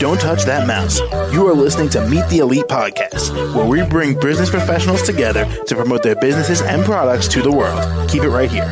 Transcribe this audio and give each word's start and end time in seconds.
Don't 0.00 0.20
touch 0.20 0.42
that 0.44 0.66
mouse. 0.66 0.98
You 1.32 1.46
are 1.46 1.54
listening 1.54 1.88
to 1.90 2.04
Meet 2.08 2.28
the 2.28 2.38
Elite 2.38 2.64
Podcast, 2.64 3.54
where 3.54 3.64
we 3.64 3.82
bring 3.88 4.18
business 4.18 4.50
professionals 4.50 5.02
together 5.02 5.44
to 5.66 5.76
promote 5.76 6.02
their 6.02 6.16
businesses 6.16 6.62
and 6.62 6.84
products 6.84 7.28
to 7.28 7.42
the 7.42 7.52
world. 7.52 8.10
Keep 8.10 8.24
it 8.24 8.30
right 8.30 8.50
here. 8.50 8.68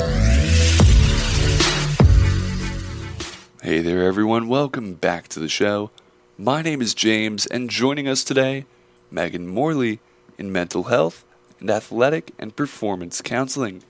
Hey 3.62 3.80
there, 3.80 4.02
everyone. 4.04 4.48
Welcome 4.48 4.94
back 4.94 5.28
to 5.28 5.38
the 5.38 5.48
show. 5.48 5.92
My 6.36 6.60
name 6.60 6.82
is 6.82 6.94
James, 6.94 7.46
and 7.46 7.70
joining 7.70 8.08
us 8.08 8.24
today, 8.24 8.64
Meghan 9.12 9.46
Morley 9.46 10.00
in 10.38 10.50
mental 10.50 10.84
health 10.84 11.24
and 11.60 11.70
athletic 11.70 12.32
and 12.36 12.56
performance 12.56 13.22
counseling. 13.22 13.84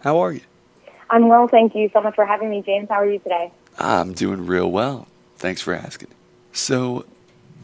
How 0.00 0.20
are 0.20 0.34
you? 0.34 0.42
I'm 1.10 1.28
well, 1.28 1.48
thank 1.48 1.74
you 1.74 1.90
so 1.92 2.00
much 2.00 2.14
for 2.14 2.24
having 2.24 2.50
me, 2.50 2.62
James. 2.64 2.88
How 2.88 3.00
are 3.00 3.10
you 3.10 3.18
today? 3.18 3.50
I'm 3.78 4.12
doing 4.12 4.46
real 4.46 4.70
well. 4.70 5.08
Thanks 5.36 5.60
for 5.60 5.74
asking. 5.74 6.08
So, 6.52 7.04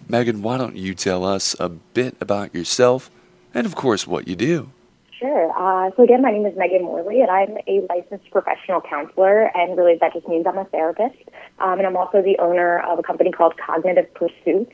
Meghan, 0.08 0.40
why 0.40 0.58
don't 0.58 0.74
you 0.74 0.94
tell 0.94 1.24
us 1.24 1.54
a 1.60 1.68
bit 1.68 2.16
about 2.20 2.52
yourself 2.54 3.08
and, 3.54 3.64
of 3.64 3.76
course, 3.76 4.04
what 4.04 4.26
you 4.26 4.34
do? 4.34 4.70
Sure. 5.18 5.50
Uh, 5.56 5.90
so, 5.96 6.02
again, 6.02 6.22
my 6.22 6.30
name 6.30 6.44
is 6.44 6.54
Meghan 6.54 6.82
Morley, 6.82 7.22
and 7.22 7.30
I'm 7.30 7.56
a 7.68 7.86
licensed 7.88 8.30
professional 8.30 8.80
counselor, 8.82 9.50
and 9.54 9.76
really 9.76 9.96
that 10.00 10.12
just 10.12 10.28
means 10.28 10.44
I'm 10.46 10.58
a 10.58 10.64
therapist. 10.64 11.16
Um, 11.58 11.78
and 11.78 11.86
I'm 11.86 11.96
also 11.96 12.20
the 12.20 12.36
owner 12.38 12.80
of 12.80 12.98
a 12.98 13.02
company 13.02 13.30
called 13.30 13.54
Cognitive 13.56 14.12
Pursuits. 14.12 14.72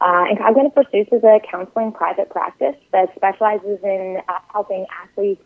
Uh, 0.00 0.26
and 0.28 0.38
Cognitive 0.38 0.74
Pursuits 0.74 1.10
is 1.10 1.24
a 1.24 1.40
counseling 1.50 1.90
private 1.90 2.30
practice 2.30 2.76
that 2.92 3.14
specializes 3.16 3.78
in 3.82 4.18
uh, 4.28 4.32
helping 4.52 4.86
athletes, 5.02 5.42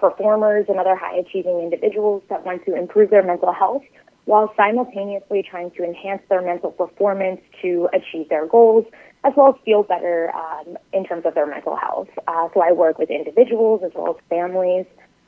performers, 0.00 0.66
and 0.68 0.78
other 0.78 0.96
high 0.96 1.16
achieving 1.16 1.60
individuals 1.60 2.22
that 2.28 2.44
want 2.44 2.64
to 2.64 2.74
improve 2.74 3.10
their 3.10 3.22
mental 3.22 3.52
health 3.52 3.82
while 4.24 4.52
simultaneously 4.56 5.42
trying 5.42 5.70
to 5.72 5.82
enhance 5.82 6.22
their 6.28 6.42
mental 6.42 6.70
performance 6.70 7.40
to 7.62 7.88
achieve 7.92 8.28
their 8.28 8.46
goals, 8.46 8.84
as 9.24 9.32
well 9.36 9.48
as 9.48 9.54
feel 9.64 9.82
better 9.82 10.32
um, 10.34 10.76
in 10.92 11.04
terms 11.04 11.24
of 11.26 11.34
their 11.34 11.46
mental 11.46 11.74
health. 11.74 12.08
Uh, 12.28 12.48
so 12.54 12.62
I 12.62 12.72
work 12.72 12.98
with 12.98 13.10
individuals 13.10 13.82
as 13.84 13.92
well 13.94 14.16
as 14.16 14.22
families 14.28 14.86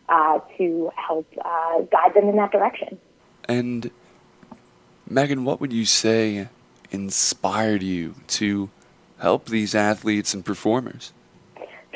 uh, 0.08 0.38
to 0.58 0.90
help 0.94 1.26
uh, 1.44 1.80
guide 1.90 2.14
them 2.14 2.28
in 2.28 2.36
that 2.36 2.52
direction. 2.52 2.98
And 3.48 3.90
Meghan, 5.10 5.42
what 5.44 5.60
would 5.60 5.72
you 5.72 5.84
say 5.84 6.48
inspired 6.90 7.82
you 7.82 8.14
to 8.28 8.70
help 9.18 9.46
these 9.46 9.74
athletes 9.74 10.34
and 10.34 10.44
performers? 10.44 11.12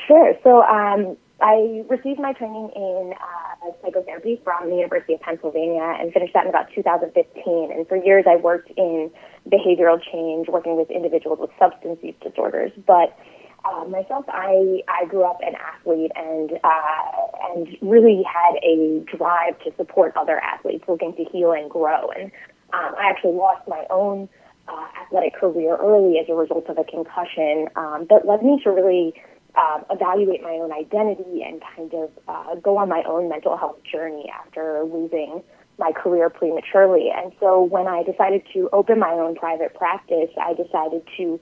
Sure. 0.07 0.35
So 0.43 0.63
um, 0.63 1.17
I 1.41 1.85
received 1.89 2.19
my 2.19 2.33
training 2.33 2.71
in 2.75 3.13
uh, 3.13 3.71
psychotherapy 3.83 4.41
from 4.43 4.71
the 4.71 4.77
University 4.77 5.15
of 5.15 5.21
Pennsylvania 5.21 5.97
and 6.01 6.13
finished 6.13 6.33
that 6.33 6.45
in 6.45 6.49
about 6.49 6.69
2015. 6.75 7.73
And 7.73 7.87
for 7.87 7.97
years, 7.97 8.25
I 8.29 8.37
worked 8.37 8.71
in 8.77 9.11
behavioral 9.49 10.01
change, 10.01 10.49
working 10.49 10.77
with 10.77 10.91
individuals 10.91 11.39
with 11.41 11.51
substance 11.59 11.99
use 12.03 12.15
disorders. 12.23 12.73
But 12.87 13.19
uh, 13.67 13.85
myself, 13.85 14.25
I 14.29 14.83
I 14.89 15.07
grew 15.07 15.25
up 15.25 15.41
an 15.43 15.55
athlete 15.57 16.13
and 16.17 16.53
uh, 16.65 17.53
and 17.53 17.69
really 17.83 18.23
had 18.25 18.57
a 18.63 19.05
drive 19.05 19.59
to 19.65 19.75
support 19.77 20.17
other 20.17 20.39
athletes 20.39 20.85
looking 20.89 21.15
to 21.17 21.25
heal 21.25 21.53
and 21.53 21.71
grow. 21.71 22.11
And 22.11 22.31
um, 22.73 22.95
I 22.99 23.11
actually 23.11 23.35
lost 23.35 23.67
my 23.69 23.85
own 23.91 24.29
uh, 24.69 24.87
athletic 25.03 25.35
career 25.35 25.77
early 25.77 26.19
as 26.19 26.27
a 26.29 26.35
result 26.35 26.69
of 26.69 26.79
a 26.79 26.85
concussion 26.85 27.69
um, 27.77 28.07
that 28.09 28.27
led 28.27 28.43
me 28.43 28.61
to 28.65 28.71
really 28.71 29.15
um, 29.57 29.85
evaluate 29.91 30.43
my 30.43 30.53
own 30.53 30.73
identity 30.73 31.43
and 31.43 31.63
kind 31.75 31.93
of 31.95 32.11
uh, 32.29 32.55
go 32.57 32.77
on 32.77 32.89
my 32.89 33.03
own 33.07 33.29
mental 33.29 33.57
health 33.57 33.79
journey 33.91 34.31
after 34.31 34.85
losing 34.85 35.43
my 35.79 35.93
career 35.93 36.31
prematurely. 36.31 37.11
And 37.15 37.33
so 37.41 37.63
when 37.63 37.87
I 37.87 38.03
decided 38.03 38.43
to 38.55 38.69
open 38.73 38.99
my 38.99 39.13
own 39.13 39.35
private 39.35 39.75
practice, 39.75 40.31
I 40.41 40.55
decided 40.55 41.03
to 41.19 41.41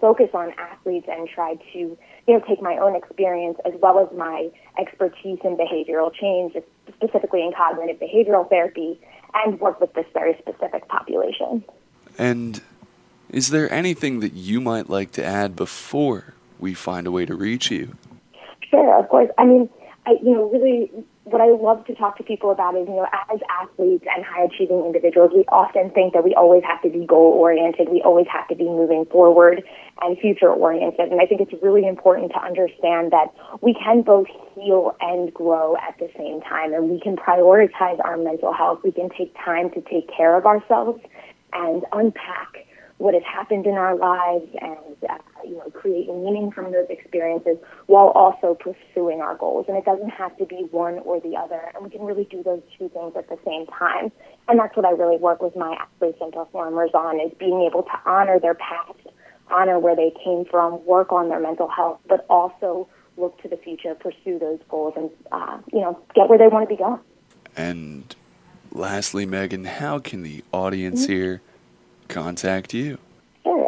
focus 0.00 0.30
on 0.32 0.52
athletes 0.58 1.06
and 1.10 1.28
try 1.28 1.56
to, 1.72 1.78
you 1.78 1.98
know, 2.26 2.40
take 2.48 2.62
my 2.62 2.76
own 2.78 2.96
experience 2.96 3.58
as 3.66 3.74
well 3.80 3.98
as 3.98 4.16
my 4.16 4.48
expertise 4.78 5.38
in 5.44 5.56
behavioral 5.56 6.12
change, 6.12 6.56
specifically 6.96 7.42
in 7.42 7.52
cognitive 7.52 8.00
behavioral 8.00 8.48
therapy, 8.48 8.98
and 9.34 9.60
work 9.60 9.80
with 9.80 9.92
this 9.94 10.06
very 10.12 10.36
specific 10.38 10.88
population. 10.88 11.62
And 12.18 12.62
is 13.28 13.50
there 13.50 13.72
anything 13.72 14.20
that 14.20 14.32
you 14.32 14.60
might 14.60 14.88
like 14.88 15.12
to 15.12 15.24
add 15.24 15.54
before 15.54 16.34
we 16.60 16.74
find 16.74 17.06
a 17.06 17.10
way 17.10 17.26
to 17.26 17.34
reach 17.34 17.70
you. 17.70 17.96
Sure, 18.68 18.98
of 18.98 19.08
course. 19.08 19.28
I 19.38 19.44
mean, 19.44 19.68
I, 20.06 20.12
you 20.22 20.32
know, 20.32 20.50
really 20.50 20.90
what 21.24 21.40
I 21.40 21.50
love 21.50 21.84
to 21.86 21.94
talk 21.94 22.16
to 22.18 22.24
people 22.24 22.50
about 22.50 22.74
is, 22.74 22.88
you 22.88 22.94
know, 22.94 23.06
as 23.32 23.40
athletes 23.60 24.04
and 24.14 24.24
high 24.24 24.44
achieving 24.44 24.84
individuals, 24.84 25.30
we 25.34 25.44
often 25.48 25.90
think 25.90 26.14
that 26.14 26.24
we 26.24 26.34
always 26.34 26.62
have 26.64 26.82
to 26.82 26.88
be 26.88 27.06
goal 27.06 27.32
oriented. 27.38 27.88
We 27.88 28.02
always 28.02 28.26
have 28.32 28.48
to 28.48 28.54
be 28.54 28.64
moving 28.64 29.04
forward 29.06 29.62
and 30.00 30.18
future 30.18 30.50
oriented. 30.50 31.12
And 31.12 31.20
I 31.20 31.26
think 31.26 31.40
it's 31.40 31.62
really 31.62 31.86
important 31.86 32.32
to 32.32 32.42
understand 32.42 33.12
that 33.12 33.32
we 33.60 33.74
can 33.74 34.02
both 34.02 34.26
heal 34.54 34.96
and 35.00 35.32
grow 35.32 35.76
at 35.76 35.98
the 35.98 36.10
same 36.16 36.40
time. 36.40 36.72
And 36.72 36.90
we 36.90 36.98
can 37.00 37.16
prioritize 37.16 38.02
our 38.04 38.16
mental 38.16 38.52
health. 38.52 38.80
We 38.82 38.92
can 38.92 39.10
take 39.10 39.34
time 39.36 39.70
to 39.70 39.80
take 39.82 40.10
care 40.10 40.36
of 40.36 40.46
ourselves 40.46 41.00
and 41.52 41.84
unpack 41.92 42.66
what 42.98 43.14
has 43.14 43.22
happened 43.24 43.66
in 43.66 43.74
our 43.74 43.96
lives 43.96 44.46
and 44.60 44.78
uh, 45.08 45.16
you 45.44 45.56
know 45.56 45.70
creating 45.72 46.24
meaning 46.24 46.50
from 46.50 46.72
those 46.72 46.86
experiences 46.88 47.56
while 47.86 48.08
also 48.08 48.54
pursuing 48.54 49.20
our 49.20 49.36
goals 49.36 49.66
and 49.68 49.76
it 49.76 49.84
doesn't 49.84 50.10
have 50.10 50.36
to 50.36 50.44
be 50.46 50.66
one 50.70 50.98
or 51.00 51.20
the 51.20 51.36
other 51.36 51.70
and 51.74 51.84
we 51.84 51.90
can 51.90 52.02
really 52.02 52.24
do 52.24 52.42
those 52.42 52.62
two 52.78 52.88
things 52.90 53.12
at 53.16 53.28
the 53.28 53.38
same 53.44 53.66
time 53.66 54.10
and 54.48 54.58
that's 54.58 54.76
what 54.76 54.86
I 54.86 54.90
really 54.90 55.16
work 55.16 55.42
with 55.42 55.56
my 55.56 55.76
athletes 55.80 56.18
and 56.20 56.32
performers 56.32 56.90
on 56.94 57.20
is 57.20 57.32
being 57.38 57.62
able 57.62 57.82
to 57.82 58.00
honor 58.06 58.38
their 58.38 58.54
past 58.54 58.98
honor 59.50 59.78
where 59.78 59.96
they 59.96 60.12
came 60.24 60.44
from 60.44 60.84
work 60.84 61.12
on 61.12 61.28
their 61.28 61.40
mental 61.40 61.68
health 61.68 62.00
but 62.08 62.26
also 62.30 62.88
look 63.16 63.40
to 63.42 63.48
the 63.48 63.56
future 63.56 63.94
pursue 63.94 64.38
those 64.38 64.60
goals 64.68 64.94
and 64.96 65.10
uh, 65.32 65.58
you 65.72 65.80
know 65.80 65.98
get 66.14 66.28
where 66.28 66.38
they 66.38 66.48
want 66.48 66.68
to 66.68 66.74
be 66.74 66.78
going 66.78 67.00
and 67.56 68.14
lastly 68.72 69.26
Meghan 69.26 69.66
how 69.66 69.98
can 69.98 70.22
the 70.22 70.44
audience 70.52 71.02
mm-hmm. 71.02 71.12
here 71.12 71.42
contact 72.10 72.74
you? 72.74 72.98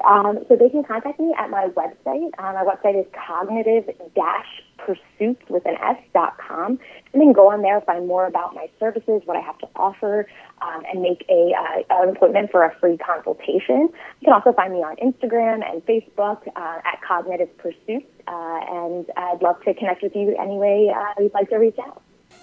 Um, 0.07 0.45
so 0.49 0.57
they 0.57 0.69
can 0.69 0.85
contact 0.85 1.21
me 1.21 1.33
at 1.39 1.49
my 1.51 1.69
website. 1.69 2.31
Um, 2.39 2.55
my 2.55 2.65
website 2.65 3.01
is 3.01 3.07
cognitive-pursuits 3.27 5.43
with 5.49 5.67
an 5.67 5.77
S 5.83 5.97
dot 6.13 6.37
com. 6.39 6.79
And 7.13 7.21
then 7.21 7.33
go 7.33 7.51
on 7.51 7.63
there, 7.63 7.81
find 7.83 8.07
more 8.07 8.27
about 8.27 8.55
my 8.55 8.69
services, 8.81 9.23
what 9.27 9.37
I 9.37 9.41
have 9.41 9.59
to 9.59 9.69
offer, 9.77 10.27
um, 10.61 10.83
and 10.91 11.03
make 11.03 11.25
a 11.29 11.53
uh, 11.57 11.83
an 12.03 12.09
appointment 12.11 12.51
for 12.51 12.65
a 12.65 12.75
free 12.81 12.99
consultation. 12.99 13.91
You 14.21 14.25
can 14.25 14.33
also 14.33 14.53
find 14.53 14.73
me 14.73 14.81
on 14.81 14.97
Instagram 14.97 15.63
and 15.69 15.85
Facebook 15.87 16.49
uh, 16.57 16.81
at 16.85 17.01
Cognitive 17.07 17.57
Pursuits. 17.59 18.07
Uh, 18.27 18.61
and 18.69 19.07
I'd 19.17 19.43
love 19.43 19.61
to 19.65 19.75
connect 19.75 20.03
with 20.03 20.15
you 20.15 20.37
any 20.41 20.57
way 20.57 20.93
uh, 20.95 21.21
you'd 21.21 21.35
like 21.35 21.51
to 21.51 21.57
reach 21.57 21.79
out. 21.79 22.01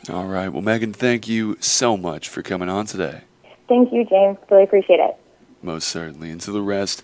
All 0.10 0.28
right. 0.28 0.50
Well, 0.50 0.62
Meghan, 0.62 0.96
thank 0.96 1.28
you 1.28 1.58
so 1.60 1.98
much 1.98 2.30
for 2.30 2.42
coming 2.42 2.70
on 2.70 2.86
today. 2.86 3.24
Thank 3.68 3.92
you, 3.92 4.06
James. 4.06 4.38
Really 4.50 4.64
appreciate 4.64 5.00
it. 5.00 5.18
Most 5.62 5.90
certainly. 5.90 6.32
And 6.32 6.40
to 6.42 6.52
the 6.52 6.62
rest 6.62 7.04